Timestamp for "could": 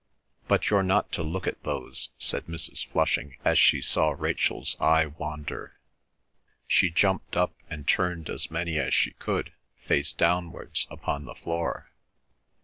9.11-9.53